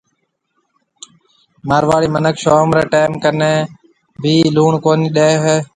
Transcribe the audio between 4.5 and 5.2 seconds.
لُوڻ ڪونِي